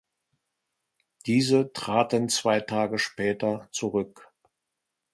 Diese 1.27 1.73
traten 1.73 2.27
zwei 2.27 2.59
Tage 2.59 2.97
später 2.97 3.67
zurück. 3.71 4.33